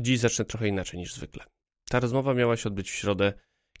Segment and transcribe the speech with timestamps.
[0.00, 1.44] Dziś zacznę trochę inaczej niż zwykle.
[1.90, 3.32] Ta rozmowa miała się odbyć w środę,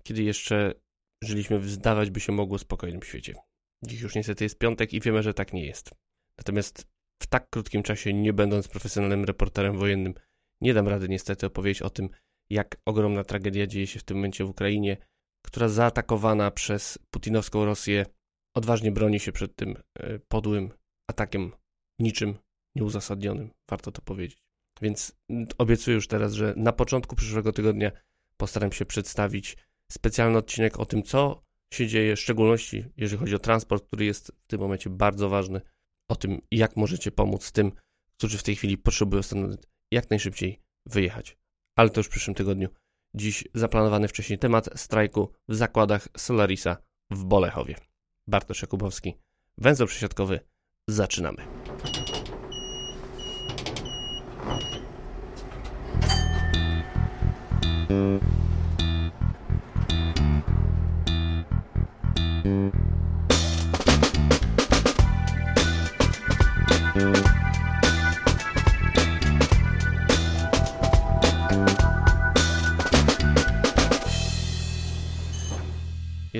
[0.02, 0.74] kiedy jeszcze
[1.22, 3.34] żyliśmy w zdawać by się mogło spokojnym świecie.
[3.84, 5.90] Dziś już niestety jest piątek i wiemy, że tak nie jest.
[6.38, 6.86] Natomiast
[7.22, 10.14] w tak krótkim czasie, nie będąc profesjonalnym reporterem wojennym,
[10.60, 12.08] nie dam rady niestety opowiedzieć o tym,
[12.50, 14.96] jak ogromna tragedia dzieje się w tym momencie w Ukrainie,
[15.46, 18.06] która zaatakowana przez putinowską Rosję
[18.56, 20.70] odważnie broni się przed tym e, podłym
[21.10, 21.52] atakiem,
[21.98, 22.38] niczym
[22.74, 24.49] nieuzasadnionym, warto to powiedzieć.
[24.80, 25.12] Więc
[25.58, 27.92] obiecuję już teraz, że na początku przyszłego tygodnia
[28.36, 29.56] postaram się przedstawić
[29.92, 31.42] specjalny odcinek o tym, co
[31.72, 35.60] się dzieje, w szczególności jeżeli chodzi o transport, który jest w tym momencie bardzo ważny,
[36.08, 37.72] o tym, jak możecie pomóc tym,
[38.18, 41.36] którzy w tej chwili potrzebują stąd jak najszybciej wyjechać.
[41.76, 42.68] Ale to już w przyszłym tygodniu.
[43.14, 46.76] Dziś zaplanowany wcześniej temat strajku w zakładach Solarisa
[47.10, 47.76] w Bolechowie.
[48.26, 49.14] Bartosz Jakubowski,
[49.58, 50.40] węzeł przesiadkowy,
[50.88, 51.59] zaczynamy.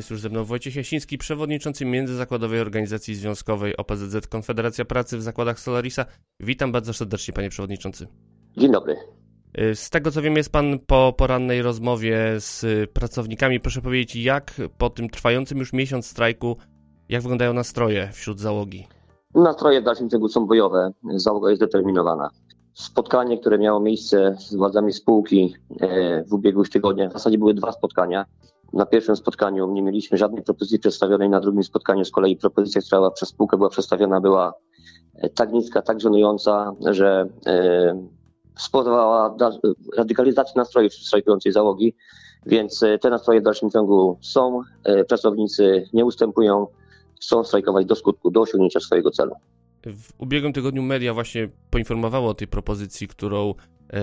[0.00, 5.60] Jest już ze mną Wojciech Jasiński, przewodniczący Międzyzakładowej Organizacji Związkowej OPZZ Konfederacja Pracy w zakładach
[5.60, 6.04] Solarisa.
[6.40, 8.06] Witam bardzo serdecznie, panie przewodniczący.
[8.56, 8.96] Dzień dobry.
[9.60, 13.60] Y, z tego co wiem, jest pan po porannej rozmowie z pracownikami.
[13.60, 16.56] Proszę powiedzieć, jak po tym trwającym już miesiąc strajku,
[17.08, 18.86] jak wyglądają nastroje wśród załogi?
[19.34, 20.92] Nastroje w dalszym ciągu są bojowe.
[21.14, 22.30] Załoga jest determinowana.
[22.74, 27.72] Spotkanie, które miało miejsce z władzami spółki e, w ubiegłych tygodniach, w zasadzie były dwa
[27.72, 28.26] spotkania.
[28.72, 33.10] Na pierwszym spotkaniu nie mieliśmy żadnej propozycji przedstawionej, na drugim spotkaniu z kolei propozycja, która
[33.10, 34.54] przez spółkę była przedstawiona, była
[35.14, 38.08] e, tak niska, tak żenująca, że e,
[38.58, 39.36] spowodowała
[39.96, 41.94] radykalizację nastrojów strajkującej załogi,
[42.46, 44.60] więc e, te nastroje w dalszym ciągu są.
[45.08, 46.66] Pracownicy nie ustępują,
[47.16, 49.32] chcą strajkować do skutku, do osiągnięcia swojego celu.
[49.86, 53.54] W ubiegłym tygodniu media właśnie poinformowało o tej propozycji, którą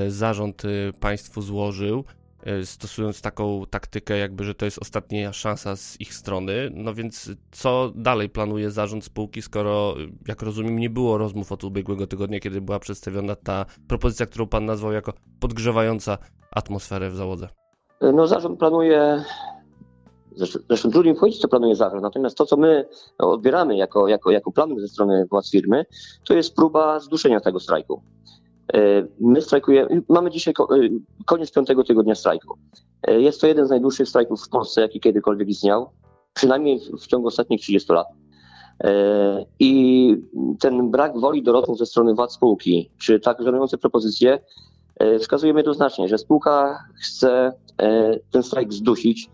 [0.08, 0.64] zarząd
[1.00, 2.04] państwu złożył.
[2.48, 6.70] E, stosując taką taktykę, jakby, że to jest ostatnia szansa z ich strony.
[6.74, 9.96] No więc co dalej planuje zarząd spółki, skoro,
[10.28, 14.66] jak rozumiem, nie było rozmów od ubiegłego tygodnia, kiedy była przedstawiona ta propozycja, którą pan
[14.66, 16.18] nazwał jako podgrzewająca
[16.52, 17.50] atmosferę w załodze?
[18.02, 19.24] E, no zarząd planuje
[20.68, 22.02] Zresztą, trudno mi powiedzieć, co planuje zarząd.
[22.02, 22.86] Natomiast to, co my
[23.18, 25.86] odbieramy jako, jako, jako plan ze strony władz firmy,
[26.28, 28.02] to jest próba zduszenia tego strajku.
[28.74, 30.90] E, my strajkujemy, mamy dzisiaj e,
[31.26, 32.58] koniec piątego tygodnia strajku.
[33.04, 35.90] E, jest to jeden z najdłuższych strajków w Polsce, jaki kiedykolwiek istniał,
[36.34, 38.08] przynajmniej w ciągu ostatnich 30 lat.
[39.60, 40.16] I
[40.60, 44.40] ten brak woli do rozmów ze strony władz spółki, czy tak żenujące propozycje,
[45.20, 47.54] wskazuje jednoznacznie, że spółka chce
[48.32, 49.30] ten strajk zdusić,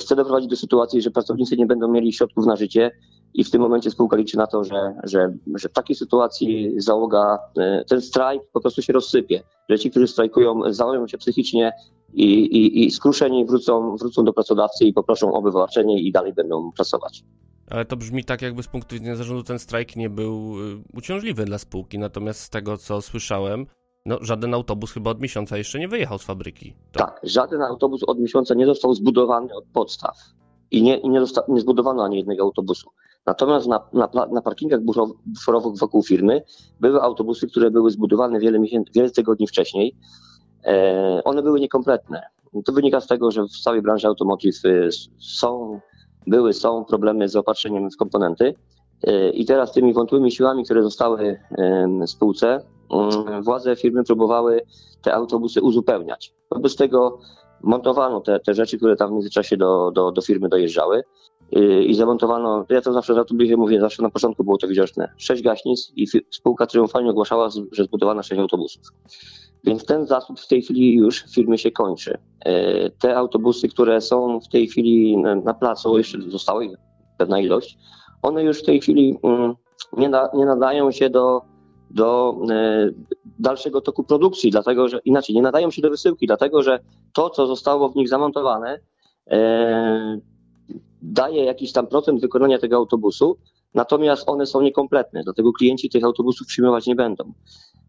[0.00, 2.90] chce doprowadzić do sytuacji, że pracownicy nie będą mieli środków na życie,
[3.34, 7.38] i w tym momencie spółka liczy na to, że, że, że w takiej sytuacji załoga,
[7.58, 11.72] e, ten strajk po prostu się rozsypie, że ci, którzy strajkują, założą się psychicznie
[12.14, 16.72] i, i, i skruszeni wrócą, wrócą do pracodawcy i poproszą o wywołczenie i dalej będą
[16.76, 17.24] pracować.
[17.70, 21.44] Ale to brzmi tak, jakby z punktu widzenia zarządu ten strajk nie był y, uciążliwy
[21.44, 21.98] dla spółki.
[21.98, 23.66] Natomiast z tego, co słyszałem,
[24.06, 26.74] no, żaden autobus chyba od miesiąca jeszcze nie wyjechał z fabryki.
[26.92, 26.98] To...
[26.98, 30.16] Tak, żaden autobus od miesiąca nie został zbudowany od podstaw.
[30.70, 32.90] I nie, nie, nie zbudowano ani jednego autobusu.
[33.26, 36.42] Natomiast na, na, na parkingach buforowych wokół firmy
[36.80, 39.96] były autobusy, które były zbudowane wiele, miesięcy, wiele tygodni wcześniej.
[40.64, 42.22] E, one były niekompletne.
[42.64, 44.88] To wynika z tego, że w całej branży automotive y,
[45.18, 45.80] są,
[46.26, 48.54] były, są problemy z zaopatrzeniem w komponenty.
[49.04, 51.40] E, I teraz tymi wątłymi siłami, które zostały
[52.06, 52.60] w spółce,
[52.90, 54.60] mm, władze firmy próbowały
[55.02, 56.34] te autobusy uzupełniać.
[56.50, 57.18] Wobec tego
[57.62, 61.02] montowano te, te rzeczy, które tam w międzyczasie do, do, do firmy dojeżdżały
[61.86, 63.24] i zamontowano, ja to zawsze na
[63.56, 68.22] mówię, zawsze na początku było to widoczne, sześć gaśnic i spółka triumfalnie ogłaszała, że zbudowano
[68.22, 68.82] sześć autobusów.
[69.64, 72.18] Więc ten zasób w tej chwili już w firmie się kończy.
[72.44, 76.72] E, te autobusy, które są w tej chwili na placu, jeszcze została ich
[77.18, 77.78] pewna ilość,
[78.22, 79.54] one już w tej chwili mm,
[79.96, 81.42] nie, na, nie nadają się do,
[81.90, 82.90] do e,
[83.38, 86.78] dalszego toku produkcji, dlatego że inaczej nie nadają się do wysyłki, dlatego że
[87.12, 88.80] to, co zostało w nich zamontowane,
[91.12, 93.36] daje jakiś tam procent wykonania tego autobusu,
[93.74, 97.32] natomiast one są niekompletne, dlatego klienci tych autobusów przyjmować nie będą.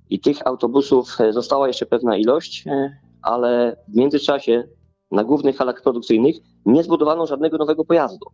[0.10, 4.64] I tych autobusów e, została jeszcze pewna ilość, e, ale w międzyczasie
[5.12, 6.36] na głównych halach produkcyjnych
[6.66, 8.26] nie zbudowano żadnego nowego pojazdu.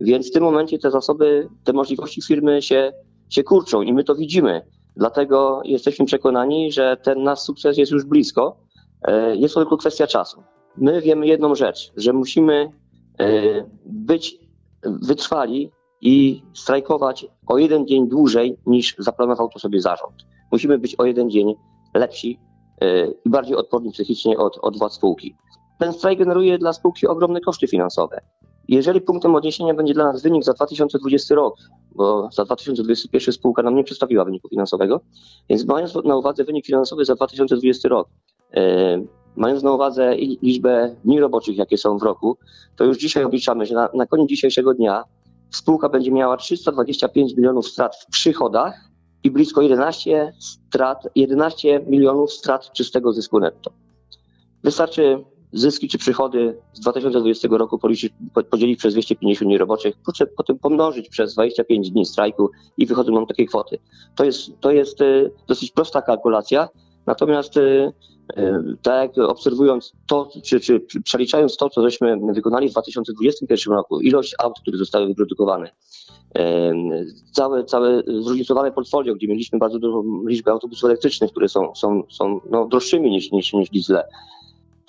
[0.00, 2.92] Więc w tym momencie te zasoby, te możliwości firmy się,
[3.28, 4.62] się kurczą i my to widzimy.
[4.96, 8.56] Dlatego jesteśmy przekonani, że ten nasz sukces jest już blisko
[9.02, 10.42] E, jest to tylko kwestia czasu.
[10.76, 12.70] My wiemy jedną rzecz, że musimy
[13.84, 14.38] być
[14.84, 15.70] wytrwali
[16.00, 20.14] i strajkować o jeden dzień dłużej niż zaplanował to sobie zarząd.
[20.52, 21.54] Musimy być o jeden dzień
[21.94, 22.38] lepsi
[23.24, 25.36] i bardziej odporni psychicznie od, od władz spółki.
[25.78, 28.20] Ten strajk generuje dla spółki ogromne koszty finansowe.
[28.68, 31.54] Jeżeli punktem odniesienia będzie dla nas wynik za 2020 rok,
[31.94, 35.00] bo za 2021 spółka nam nie przedstawiła wyniku finansowego,
[35.48, 38.08] więc mając na uwadze wynik finansowy za 2020 rok,
[38.54, 39.02] e,
[39.36, 42.38] mając na uwadze liczbę dni roboczych, jakie są w roku,
[42.76, 45.04] to już dzisiaj obliczamy, że na, na koniec dzisiejszego dnia
[45.50, 48.90] spółka będzie miała 325 milionów strat w przychodach
[49.24, 53.70] i blisko 11, strat, 11 milionów strat czystego zysku netto.
[54.64, 58.12] Wystarczy zyski czy przychody z 2020 roku policzyć,
[58.50, 59.94] podzielić przez 250 dni roboczych,
[60.36, 63.78] potem pomnożyć przez 25 dni strajku i wychodzą nam takie kwoty.
[64.14, 66.68] To jest, to jest e, dosyć prosta kalkulacja,
[67.06, 67.92] natomiast e,
[68.36, 74.34] e, tak obserwując to, czy, czy przeliczając to, co żeśmy wykonali w 2021 roku, ilość
[74.38, 75.70] aut, które zostały wyprodukowane,
[77.32, 82.40] całe, całe zróżnicowane portfolio, gdzie mieliśmy bardzo dużą liczbę autobusów elektrycznych, które są, są, są
[82.50, 84.04] no, droższymi niż, niż, niż diesle,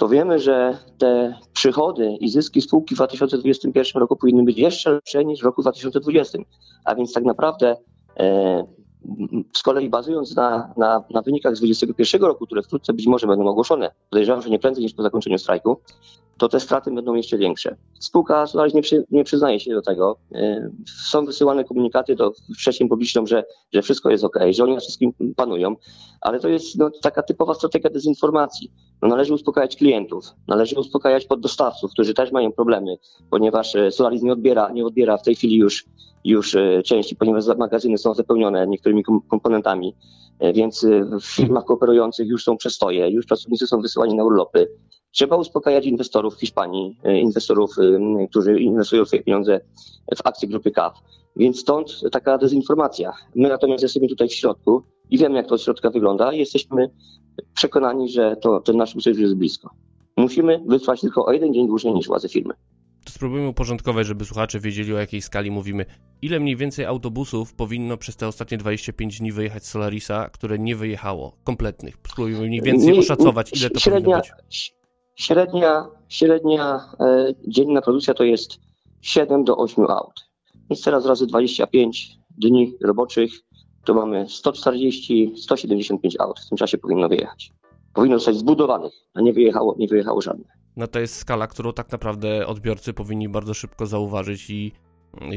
[0.02, 5.26] to wiemy, że te przychody i zyski spółki w 2021 roku powinny być jeszcze lepsze
[5.26, 6.40] niż w roku 2020.
[6.86, 7.76] A więc tak naprawdę
[9.54, 13.48] z kolei bazując na, na, na wynikach z 2021 roku, które wkrótce być może będą
[13.48, 15.78] ogłoszone, podejrzewam, że nie prędzej niż po zakończeniu strajku,
[16.38, 17.76] to te straty będą jeszcze większe.
[18.00, 20.18] Spółka Solaris nie, przy, nie przyznaje się do tego.
[20.36, 20.70] E,
[21.10, 23.44] są wysyłane komunikaty do wcześniej publiczną, że,
[23.74, 25.76] że wszystko jest ok, że oni na wszystkim panują,
[26.22, 28.72] ale to jest no, taka typowa strategia dezinformacji.
[29.02, 32.98] No, należy uspokajać klientów, należy uspokajać poddostawców, którzy też mają problemy,
[33.30, 35.86] ponieważ e, Solaris nie odbiera, nie odbiera w tej chwili już,
[36.24, 39.96] już e, części, ponieważ magazyny są zapełnione niektórymi komponentami,
[40.54, 40.86] więc
[41.22, 44.68] w firmach kooperujących już są przestoje, już pracownicy są wysyłani na urlopy.
[45.12, 49.60] Trzeba uspokajać inwestorów w Hiszpanii, e, inwestorów, e, którzy inwestują swoje pieniądze
[50.16, 50.94] w akcje grupy CAF.
[51.36, 53.14] Więc stąd taka dezinformacja.
[53.36, 56.90] My natomiast jesteśmy tutaj w środku i wiemy, jak to od środka wygląda jesteśmy
[57.54, 59.70] przekonani, że to, ten nasz sojusz jest blisko.
[60.18, 62.54] Musimy wytrwać tylko o jeden dzień dłużej niż władze firmy.
[63.06, 65.86] To spróbujmy uporządkować, żeby słuchacze wiedzieli, o jakiej skali mówimy.
[66.22, 70.76] Ile mniej więcej autobusów powinno przez te ostatnie 25 dni wyjechać z Solarisa, które nie
[70.76, 71.98] wyjechało, kompletnych?
[72.08, 74.76] Spróbujmy mniej więcej oszacować, ile to średnia, powinno być.
[75.16, 78.60] Średnia, średnia e, dzienna produkcja to jest
[79.02, 80.32] 7 do 8 aut.
[80.70, 83.32] Więc teraz razy 25 dni roboczych
[83.86, 86.40] to mamy 140-175 aut.
[86.40, 87.52] W tym czasie powinno wyjechać.
[87.94, 90.46] Powinno zostać zbudowanych, a nie wyjechało, nie wyjechało żadne.
[90.78, 94.72] No to jest skala, którą tak naprawdę odbiorcy powinni bardzo szybko zauważyć i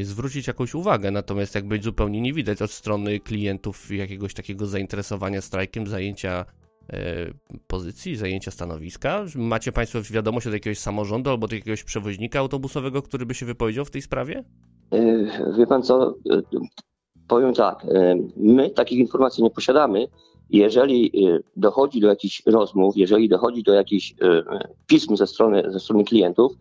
[0.02, 5.40] zwrócić jakąś uwagę, natomiast jak być zupełnie nie widać od strony klientów jakiegoś takiego zainteresowania
[5.40, 6.44] strajkiem, zajęcia
[6.92, 7.26] E,
[7.66, 9.24] pozycji, zajęcia stanowiska?
[9.36, 13.84] Macie Państwo wiadomość od jakiegoś samorządu albo od jakiegoś przewoźnika autobusowego, który by się wypowiedział
[13.84, 14.44] w tej sprawie?
[14.90, 16.42] E, wie Pan co, e,
[17.28, 17.86] powiem tak,
[18.36, 20.06] my takich informacji nie posiadamy.
[20.50, 21.12] Jeżeli
[21.56, 24.14] dochodzi do jakichś rozmów, jeżeli dochodzi do jakichś
[24.86, 26.52] pism ze strony, ze strony klientów,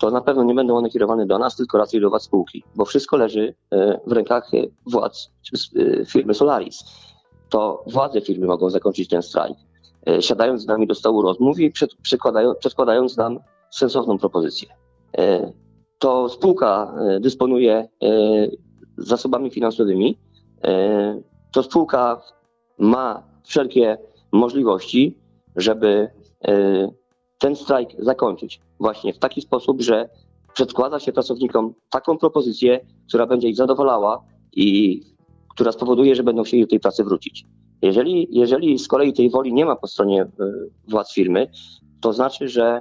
[0.00, 2.84] to na pewno nie będą one kierowane do nas, tylko raczej do władz spółki, bo
[2.84, 3.54] wszystko leży
[4.06, 4.50] w rękach
[4.86, 5.30] władz
[6.06, 6.84] firmy Solaris.
[7.48, 9.56] To władze firmy mogą zakończyć ten strajk.
[10.08, 11.72] E, siadając z nami do stołu rozmów i
[12.60, 13.38] przedkładając nam
[13.70, 14.68] sensowną propozycję.
[15.18, 15.52] E,
[15.98, 17.88] to spółka e, dysponuje
[18.96, 20.18] zasobami finansowymi,
[21.52, 22.22] to spółka
[22.78, 23.98] ma wszelkie
[24.32, 25.18] możliwości,
[25.56, 26.10] żeby
[27.38, 30.08] ten strajk zakończyć właśnie w taki sposób, że
[30.54, 35.00] przedkłada się pracownikom taką propozycję, która będzie ich zadowalała i
[35.48, 37.44] która spowoduje, że będą chcieli do tej pracy wrócić.
[37.82, 40.28] Jeżeli, jeżeli z kolei tej woli nie ma po stronie e,
[40.88, 41.50] władz firmy,
[42.00, 42.80] to znaczy, że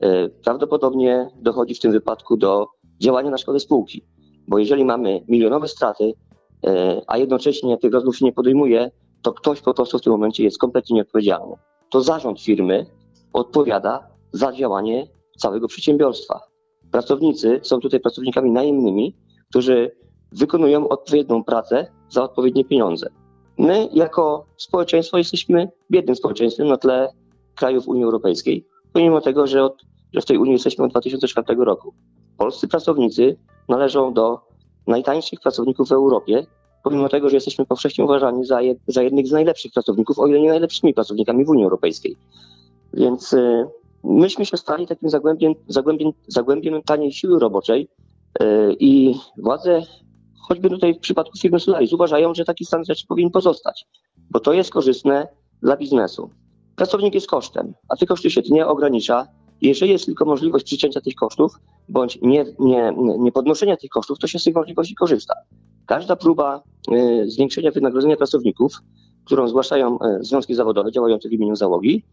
[0.00, 2.66] e, prawdopodobnie dochodzi w tym wypadku do
[3.00, 4.04] działania na szkodę spółki.
[4.48, 6.14] Bo jeżeli mamy milionowe straty,
[6.66, 8.90] e, a jednocześnie tych rozmów się nie podejmuje,
[9.22, 11.54] to ktoś po prostu w tym momencie jest kompletnie nieodpowiedzialny.
[11.90, 12.86] To zarząd firmy
[13.32, 15.06] odpowiada za działanie
[15.38, 16.40] całego przedsiębiorstwa.
[16.90, 19.16] Pracownicy są tutaj pracownikami najemnymi,
[19.50, 19.90] którzy
[20.32, 23.08] wykonują odpowiednią pracę za odpowiednie pieniądze.
[23.58, 27.08] My jako społeczeństwo jesteśmy biednym społeczeństwem na tle
[27.54, 29.82] krajów Unii Europejskiej, pomimo tego, że, od,
[30.12, 31.94] że w tej Unii jesteśmy od 2004 roku.
[32.38, 33.36] Polscy pracownicy
[33.68, 34.40] należą do
[34.86, 36.46] najtańszych pracowników w Europie,
[36.84, 40.40] pomimo tego, że jesteśmy powszechnie uważani za, jed, za jednych z najlepszych pracowników, o ile
[40.40, 42.16] nie najlepszymi pracownikami w Unii Europejskiej.
[42.94, 43.66] Więc y,
[44.04, 47.88] myśmy się stali takim zagłębiem, zagłębiem, zagłębiem taniej siły roboczej
[48.42, 49.82] y, i władze
[50.48, 53.86] choćby tutaj w przypadku firmy Solaris, uważają, że taki stan rzeczy powinien pozostać,
[54.30, 55.28] bo to jest korzystne
[55.62, 56.30] dla biznesu.
[56.76, 59.26] pracownik jest kosztem, a te koszty się nie ogranicza.
[59.62, 61.52] Jeżeli jest tylko możliwość przycięcia tych kosztów,
[61.88, 65.34] bądź nie, nie, nie podnoszenia tych kosztów, to się z tych możliwości korzysta.
[65.86, 68.72] Każda próba y, zwiększenia wynagrodzenia pracowników,
[69.24, 72.04] którą zgłaszają y, związki zawodowe działające w imieniu załogi,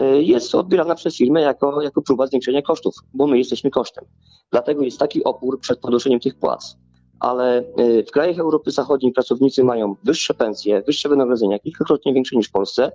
[0.00, 4.04] y, jest odbierana przez firmę jako, jako próba zwiększenia kosztów, bo my jesteśmy kosztem.
[4.50, 6.76] Dlatego jest taki opór przed podnoszeniem tych płac.
[7.20, 7.64] Ale
[8.08, 12.92] w krajach Europy Zachodniej pracownicy mają wyższe pensje, wyższe wynagrodzenia, kilkakrotnie większe niż w Polsce.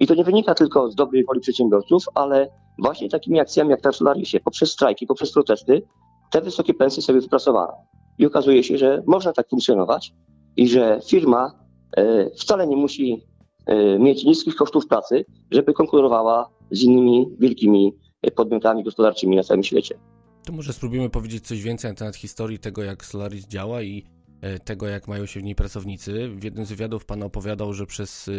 [0.00, 4.40] I to nie wynika tylko z dobrej woli przedsiębiorców, ale właśnie takimi akcjami jak Tarsolarisie,
[4.40, 5.82] poprzez strajki, poprzez protesty,
[6.30, 7.72] te wysokie pensje sobie wypracowano.
[8.18, 10.12] I okazuje się, że można tak funkcjonować
[10.56, 11.52] i że firma
[11.96, 13.22] e, wcale nie musi
[13.66, 17.92] e, mieć niskich kosztów pracy, żeby konkurowała z innymi wielkimi
[18.34, 19.98] podmiotami gospodarczymi na całym świecie.
[20.44, 24.04] To może spróbujemy powiedzieć coś więcej na temat historii tego, jak Solaris działa i
[24.40, 26.28] e, tego, jak mają się w niej pracownicy.
[26.28, 28.30] W jednym z wywiadów pan opowiadał, że przez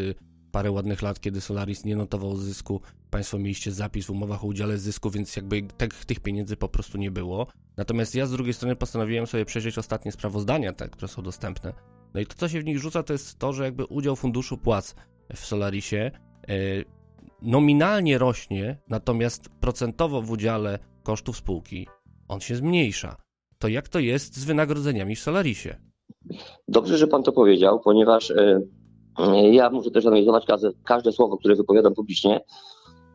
[0.52, 4.78] parę ładnych lat, kiedy Solaris nie notował zysku, Państwo mieliście zapis w umowach o udziale
[4.78, 7.48] zysku, więc jakby tych, tych pieniędzy po prostu nie było.
[7.78, 11.74] Natomiast ja z drugiej strony postanowiłem sobie przejrzeć ostatnie sprawozdania, te, które są dostępne.
[12.14, 14.58] No i to, co się w nich rzuca, to jest to, że jakby udział funduszu
[14.58, 14.96] płac
[15.36, 16.12] w Solarisie
[16.48, 16.86] yy,
[17.42, 21.88] nominalnie rośnie, natomiast procentowo w udziale kosztów spółki
[22.28, 23.16] on się zmniejsza.
[23.60, 25.76] To jak to jest z wynagrodzeniami w Solarisie?
[26.68, 28.68] Dobrze, że pan to powiedział, ponieważ yy,
[29.52, 30.46] ja muszę też analizować
[30.84, 32.42] każde, słowo, które wypowiadam publicznie,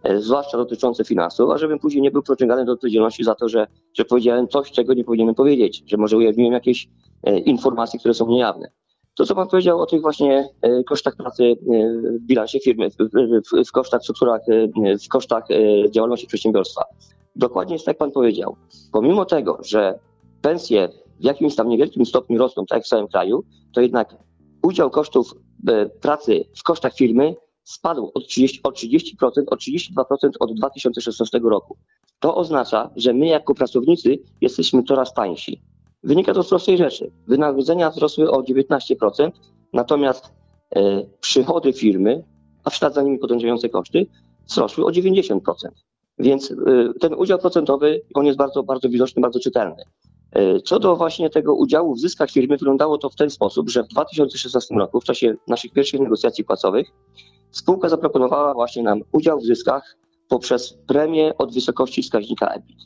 [0.05, 3.67] E, zwłaszcza dotyczące finansów, a żebym później nie był pociągany do odpowiedzialności za to, że,
[3.95, 6.89] że powiedziałem coś, czego nie powinienem powiedzieć, że może ujawniłem jakieś
[7.23, 8.71] e, informacje, które są niejawne.
[9.15, 11.57] To, co Pan powiedział o tych właśnie e, kosztach pracy
[12.19, 12.89] w bilansie firmy,
[13.69, 14.41] w, kosztach strukturach,
[15.05, 15.45] w kosztach
[15.91, 16.85] działalności przedsiębiorstwa.
[17.37, 18.57] Dokładnie jest tak Pan powiedział.
[18.93, 19.99] Pomimo tego, że
[20.43, 20.89] pensje
[21.21, 23.45] w jakimś tam niewielkim stopniu rosną, tak jak w całym kraju,
[23.75, 24.17] to jednak
[24.63, 25.35] udział kosztów
[26.01, 31.77] pracy w kosztach firmy spadł od 30%, o 30%, o 32% od 2016 roku.
[32.21, 35.63] To oznacza, że my jako pracownicy jesteśmy coraz tańsi.
[36.03, 37.11] Wynika to z prostej rzeczy.
[37.27, 39.31] Wynagrodzenia wzrosły o 19%,
[39.73, 40.33] natomiast
[40.77, 42.25] e, przychody firmy,
[42.65, 44.07] a w ślad za nimi podążające koszty,
[44.49, 45.41] wzrosły o 90%.
[46.19, 46.55] Więc e,
[47.01, 49.85] ten udział procentowy, on jest bardzo, bardzo widoczny, bardzo czytelny.
[50.35, 53.83] E, co do właśnie tego udziału w zyskach firmy, wyglądało to w ten sposób, że
[53.83, 56.87] w 2016 roku, w czasie naszych pierwszych negocjacji płacowych,
[57.55, 59.97] Spółka zaproponowała właśnie nam udział w zyskach
[60.29, 62.79] poprzez premię od wysokości wskaźnika EBIT.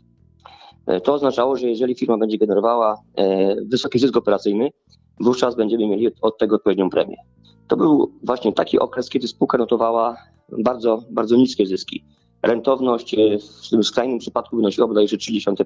[0.87, 4.71] E, to oznaczało, że jeżeli firma będzie generowała e, wysoki zysk operacyjny,
[5.21, 7.17] wówczas będziemy mieli od tego odpowiednią premię.
[7.69, 10.17] To był właśnie taki okres, kiedy spółka notowała
[10.65, 12.05] bardzo, bardzo niskie zyski.
[12.43, 15.65] Rentowność e, w tym skrajnym przypadku wynosiła bodajże 30%.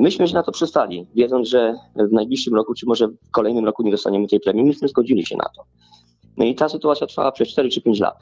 [0.00, 3.82] Myśmy się na to przestali, wiedząc, że w najbliższym roku, czy może w kolejnym roku
[3.82, 4.64] nie dostaniemy tej premii.
[4.64, 5.64] Myśmy zgodzili się na to.
[6.36, 8.14] No i ta sytuacja trwała przez 4 czy 5 lat.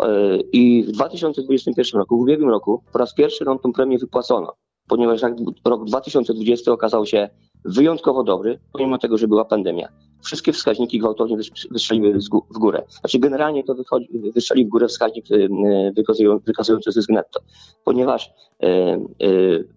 [0.00, 4.52] E, I w 2021 roku, w ubiegłym roku, po raz pierwszy nam tą premię wypłacono,
[4.88, 5.20] ponieważ
[5.64, 7.28] rok 2020 okazał się
[7.64, 9.88] wyjątkowo dobry, pomimo tego, że była pandemia.
[10.22, 11.36] Wszystkie wskaźniki gwałtownie
[11.70, 12.18] wystrzeliły
[12.50, 12.82] w górę.
[13.00, 17.40] Znaczy generalnie to wychodzi, wystrzeli w górę wskaźnik e, wykazujący zysk netto,
[17.84, 18.30] ponieważ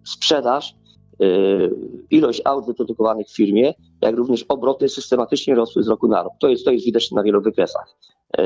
[0.04, 0.74] sprzedaż
[1.22, 1.70] Y,
[2.10, 6.32] ilość aut wyprodukowanych w firmie, jak również obroty systematycznie rosły z roku na rok.
[6.40, 7.96] To jest, to jest widoczne na wielu wykresach.
[8.40, 8.42] Y,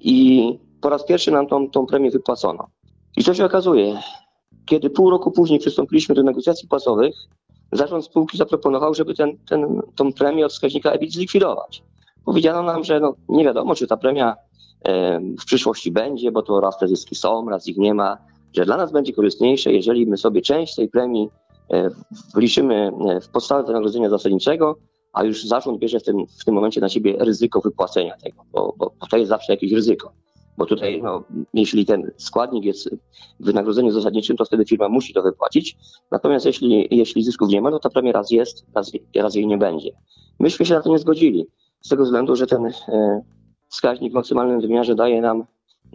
[0.00, 2.68] I po raz pierwszy nam tą, tą premię wypłacono.
[3.16, 4.00] I co się okazuje?
[4.66, 7.14] Kiedy pół roku później przystąpiliśmy do negocjacji płacowych,
[7.72, 11.82] zarząd spółki zaproponował, żeby ten, ten, tą premię od wskaźnika EBIT zlikwidować.
[12.24, 14.36] Powiedziano nam, że no, nie wiadomo, czy ta premia
[15.40, 18.18] w przyszłości będzie, bo to raz te zyski są, raz ich nie ma,
[18.56, 21.28] że dla nas będzie korzystniejsze, jeżeli my sobie część tej premii
[21.72, 21.90] E,
[22.34, 24.76] wliczymy e, w podstawę wynagrodzenia zasadniczego,
[25.12, 28.74] a już zarząd bierze w tym, w tym momencie na siebie ryzyko wypłacenia tego, bo,
[28.78, 30.12] bo, bo to jest zawsze jakieś ryzyko.
[30.56, 32.90] Bo tutaj, no, jeśli ten składnik jest
[33.40, 35.76] w wynagrodzeniu zasadniczym, to wtedy firma musi to wypłacić.
[36.10, 39.58] Natomiast jeśli, jeśli zysków nie ma, to ta premia raz jest, raz, raz jej nie
[39.58, 39.90] będzie.
[40.38, 41.46] Myśmy się na to nie zgodzili,
[41.80, 43.22] z tego względu, że ten e,
[43.68, 45.44] wskaźnik w maksymalnym wymiarze daje nam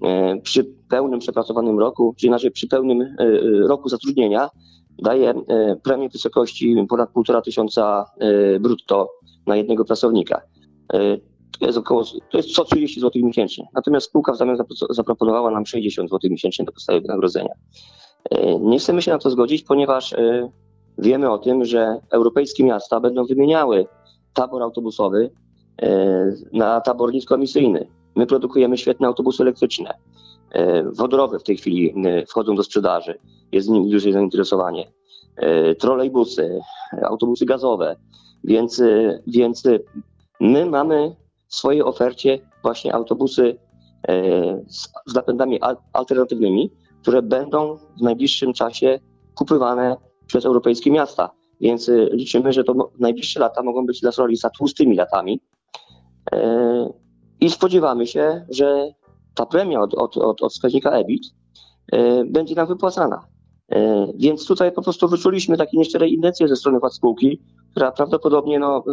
[0.04, 3.16] e, przy pełnym przepracowanym roku, czy inaczej przy pełnym e,
[3.68, 4.50] roku zatrudnienia,
[5.00, 5.34] daje
[5.84, 8.06] premię w wysokości ponad 1,5 tysiąca
[8.60, 9.10] brutto
[9.48, 10.42] na jednego pracownika.
[11.58, 13.68] E, to jest około, to jest 130 zł miesięcznie.
[13.74, 14.58] Natomiast spółka w zamian
[14.90, 17.54] zaproponowała nam 60 zł miesięcznie do podstawy wynagrodzenia.
[18.60, 20.16] Nie chcemy się na to zgodzić, ponieważ
[20.98, 23.88] wiemy o tym, że europejskie miasta będą wymieniały
[24.34, 25.32] tabor autobusowy
[26.54, 27.88] na tabor niskoemisyjny.
[28.16, 29.94] My produkujemy świetne autobusy elektryczne.
[30.52, 33.20] E, wodorowe w tej chwili e, wchodzą do sprzedaży.
[33.52, 34.92] Jest z nimi duże zainteresowanie.
[35.36, 36.60] E, trolejbusy,
[37.04, 37.96] autobusy gazowe.
[38.44, 38.82] Więc,
[39.28, 39.64] więc
[40.40, 41.16] my mamy
[41.48, 43.58] w swojej ofercie właśnie autobusy
[44.68, 45.60] z, z napędami
[45.94, 49.00] alternatywnymi, które będą w najbliższym czasie
[49.36, 51.30] kupywane przez europejskie miasta.
[51.62, 55.42] Więc liczymy, że to najbliższe lata mogą być dla Solarisa tłustymi latami.
[57.42, 58.88] I spodziewamy się, że
[59.36, 61.24] ta premia od, od, od, od wskaźnika EBIT
[62.26, 63.28] będzie nam wypłacana.
[63.72, 67.42] E, więc tutaj po prostu wyczuliśmy takie nieszczere intencje ze strony władz spółki,
[67.78, 68.84] która prawdopodobnie no,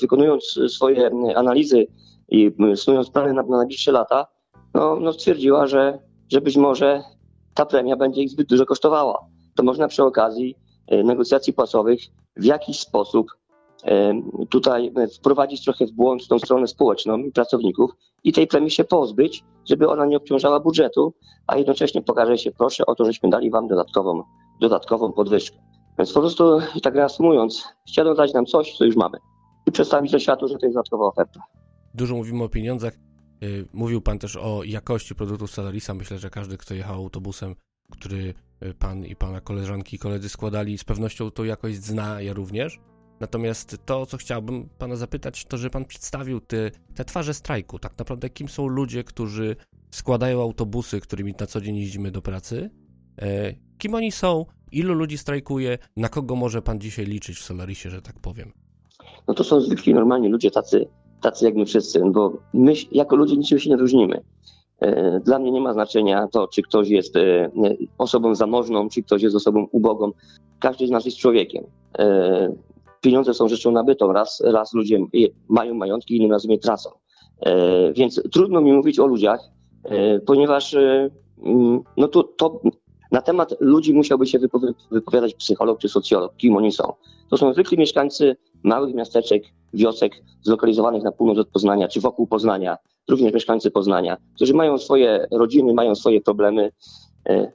[0.00, 1.86] wykonując swoje analizy
[2.28, 4.26] i snując plany na, na najbliższe lata,
[4.74, 5.98] no, no stwierdziła, że,
[6.32, 7.02] że być może
[7.54, 9.26] ta premia będzie ich zbyt dużo kosztowała.
[9.54, 10.56] To można przy okazji
[10.86, 12.00] e, negocjacji płacowych
[12.36, 13.26] w jakiś sposób
[14.48, 17.90] tutaj wprowadzić trochę w błąd tą stronę społeczną i pracowników
[18.24, 21.14] i tej premii się pozbyć, żeby ona nie obciążała budżetu,
[21.46, 24.22] a jednocześnie pokaże się proszę o to, żeśmy dali wam dodatkową,
[24.60, 25.75] dodatkową podwyżkę.
[25.98, 29.18] Więc po prostu, tak reasumując, chciano dać nam coś, co już mamy
[29.66, 31.40] i przedstawić to światu, że to jest dodatkowa oferta.
[31.94, 32.94] Dużo mówimy o pieniądzach.
[33.42, 35.94] Y, mówił Pan też o jakości produktów Solarisa.
[35.94, 37.54] Myślę, że każdy, kto jechał autobusem,
[37.90, 42.32] który y, Pan i Pana koleżanki i koledzy składali, z pewnością tą jakość zna, ja
[42.32, 42.80] również.
[43.20, 47.78] Natomiast to, co chciałbym pana zapytać, to, że pan przedstawił te, te twarze strajku.
[47.78, 49.56] Tak naprawdę, kim są ludzie, którzy
[49.90, 52.70] składają autobusy, którymi na co dzień jeździmy do pracy?
[53.18, 54.46] E, kim oni są?
[54.72, 55.78] Ilu ludzi strajkuje?
[55.96, 58.52] Na kogo może pan dzisiaj liczyć w Solarisie, że tak powiem?
[59.28, 60.86] No to są zwykli, normalni ludzie, tacy,
[61.20, 64.22] tacy jak my wszyscy, bo my jako ludzie niczym się nie różnimy.
[64.80, 67.50] E, dla mnie nie ma znaczenia to, czy ktoś jest e,
[67.98, 70.12] osobą zamożną, czy ktoś jest osobą ubogą.
[70.58, 71.64] Każdy z nas jest człowiekiem.
[71.98, 72.54] E,
[73.00, 74.12] pieniądze są rzeczą nabytą.
[74.12, 74.98] Raz, raz ludzie
[75.48, 76.90] mają majątki, innym razem je tracą.
[77.94, 79.40] Więc trudno mi mówić o ludziach,
[80.26, 82.60] ponieważ mm, no to, to
[83.12, 84.38] na temat ludzi musiałby się
[84.90, 86.92] wypowiadać psycholog czy socjolog, kim oni są.
[87.30, 89.42] To są zwykli mieszkańcy małych miasteczek,
[89.74, 92.76] wiosek zlokalizowanych na północ od Poznania czy wokół Poznania,
[93.08, 96.72] również mieszkańcy Poznania, którzy mają swoje rodziny, mają swoje problemy,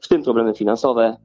[0.01, 1.17] w tym problemy finansowe.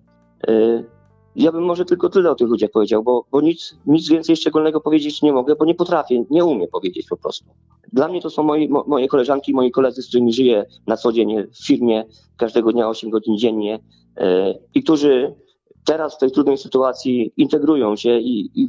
[1.37, 4.80] Ja bym może tylko tyle o tych ludziach powiedział, bo, bo nic, nic więcej szczególnego
[4.80, 7.45] powiedzieć nie mogę, bo nie potrafię, nie umiem powiedzieć po prostu.
[7.92, 11.12] Dla mnie to są moi, mo, moje koleżanki, moi koledzy, z którymi żyję na co
[11.12, 12.04] dzień w firmie,
[12.36, 13.78] każdego dnia 8 godzin dziennie
[14.16, 14.25] yy,
[14.75, 15.34] i którzy
[15.84, 18.68] teraz w tej trudnej sytuacji integrują się i, i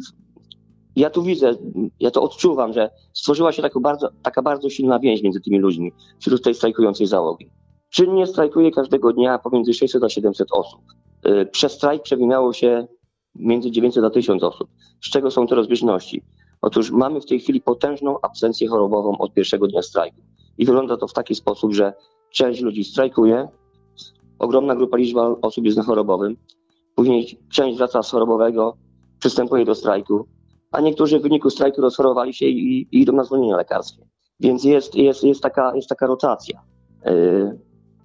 [0.95, 1.51] ja tu widzę,
[1.99, 5.91] ja to odczuwam, że stworzyła się taka bardzo, taka bardzo silna więź między tymi ludźmi
[6.19, 7.49] wśród tej strajkującej załogi.
[7.89, 10.82] Czynnie strajkuje każdego dnia pomiędzy 600 a 700 osób.
[11.27, 12.88] Y, przez strajk przewinęło się
[13.36, 14.69] między 900 a 1000 osób.
[15.01, 16.23] Z czego są te rozbieżności?
[16.62, 20.22] Otóż mamy w tej chwili potężną absencję chorobową od pierwszego dnia strajku.
[20.58, 21.93] I wygląda to w taki sposób, że
[22.34, 23.48] część ludzi strajkuje,
[24.39, 26.38] ogromna grupa liczba osób jest na chorobowym,
[26.96, 28.78] później część wraca z chorobowego,
[29.20, 30.26] przystępuje do strajku,
[30.72, 34.08] a niektórzy w wyniku strajku rozchorowali się i, i idą na zwolnienia lekarskie.
[34.39, 36.62] Więc jest, jest, jest, taka, jest taka rotacja.
[37.06, 37.60] Yy,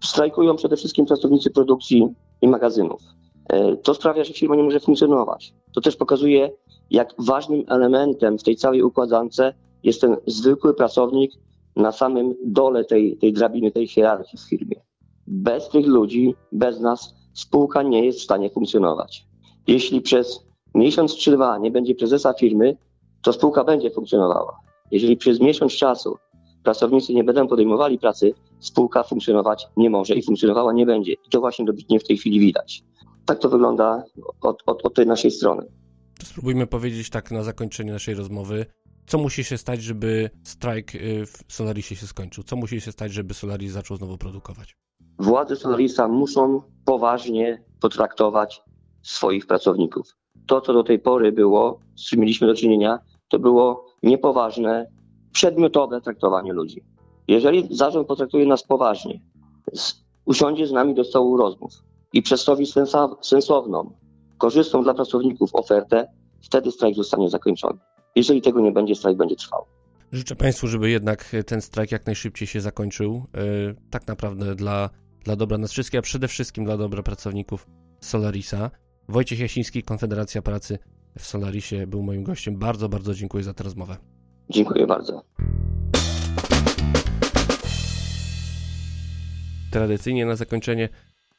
[0.05, 2.09] strajkują przede wszystkim pracownicy produkcji
[2.43, 3.03] i magazynów.
[3.49, 5.55] E, to sprawia, że firma nie może funkcjonować.
[5.75, 6.51] To też pokazuje,
[6.92, 9.40] jak ważnym elementem w tej całej układance
[9.83, 11.33] jest ten zwykły pracownik
[11.76, 14.76] na samym dole tej, tej drabiny, tej hierarchii w firmie.
[15.26, 19.26] Bez tych ludzi, bez nas spółka nie jest w stanie funkcjonować.
[19.66, 22.76] Jeśli przez miesiąc czy dwa nie będzie prezesa firmy,
[23.22, 24.57] to spółka będzie funkcjonowała.
[24.90, 26.16] Jeżeli przez miesiąc czasu
[26.64, 31.12] pracownicy nie będą podejmowali pracy, spółka funkcjonować nie może i funkcjonowała nie będzie.
[31.12, 32.83] I to właśnie dobitnie w tej chwili widać.
[33.26, 34.05] Tak to wygląda
[34.40, 35.66] od, od, od tej naszej strony.
[36.25, 38.67] Spróbujmy powiedzieć tak na zakończenie naszej rozmowy.
[39.07, 42.45] Co musi się stać, żeby strajk y, w Solarisie się skończył?
[42.45, 44.77] Co musi się stać, żeby Solaris zaczął znowu produkować?
[45.19, 48.63] Władze Solarisa muszą poważnie potraktować
[49.03, 50.17] swoich pracowników.
[50.47, 54.87] To, co do tej pory było, z czym mieliśmy do czynienia, to było niepoważne,
[55.33, 56.85] przedmiotowe traktowanie ludzi.
[57.29, 59.21] Jeżeli zarząd potraktuje nas poważnie,
[60.25, 61.73] usiądzie z nami do stołu rozmów
[62.13, 62.67] i przedstawi
[63.23, 63.93] sensowną,
[64.42, 66.09] korzystną dla pracowników ofertę,
[66.40, 67.78] wtedy strajk zostanie zakończony.
[68.16, 69.64] Jeżeli tego nie będzie, strajk będzie trwał.
[70.12, 73.24] Życzę Państwu, żeby jednak ten strajk jak najszybciej się zakończył.
[73.35, 73.40] E,
[73.90, 74.90] tak naprawdę dla,
[75.24, 77.66] dla dobra nas wszystkich, a przede wszystkim dla dobra pracowników
[78.00, 78.70] Solarisa.
[79.09, 80.78] Wojciech Jasiński, Konfederacja Pracy
[81.18, 82.59] w Solarisie był moim gościem.
[82.59, 83.96] Bardzo, bardzo dziękuję za tę rozmowę.
[84.50, 85.22] Dziękuję bardzo.
[89.70, 90.88] Tradycyjnie na zakończenie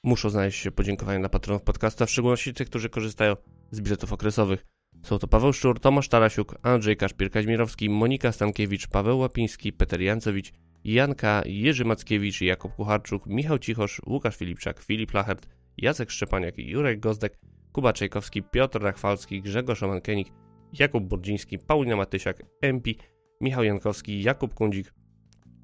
[0.03, 3.35] muszą znaleźć się podziękowania dla patronów podcasta, w szczególności tych, którzy korzystają
[3.71, 4.65] z biletów okresowych.
[5.03, 10.51] Są to Paweł Szczur, Tomasz Tarasiuk, Andrzej Kaszpir-Kaźmirowski, Monika Stankiewicz, Paweł Łapiński, Peter Jancowicz,
[10.83, 17.39] Janka, Jerzy Mackiewicz, Jakub Kucharczuk, Michał Cichosz, Łukasz Filipczak, Filip Lachert, Jacek Szczepaniak, Jurek Gozdek,
[17.71, 20.27] Kuba Czajkowski, Piotr Rachwalski, Grzegorz Omankenik,
[20.79, 22.91] Jakub Burdziński, Paulina Matysiak, MP,
[23.41, 24.93] Michał Jankowski, Jakub Kundzik,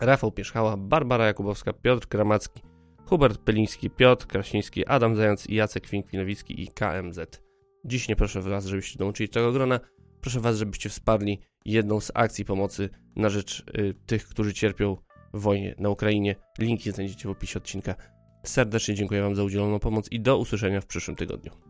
[0.02, 2.62] Rafał Pierzchała, Barbara Jakubowska, Piotr Kramacki,
[3.10, 7.42] Hubert Peliński, Piotr Krasiński, Adam Zając, Jacek Finkwinowicki i KMZ.
[7.86, 9.80] Dziś nie proszę Was, żebyście dołączyli do tego grona.
[10.22, 14.98] Proszę Was, żebyście wsparli jedną z akcji pomocy na rzecz y, tych, którzy cierpią
[15.34, 16.36] w wojnie na Ukrainie.
[16.60, 17.96] Linki znajdziecie w opisie odcinka.
[18.44, 21.69] Serdecznie dziękuję Wam za udzieloną pomoc i do usłyszenia w przyszłym tygodniu.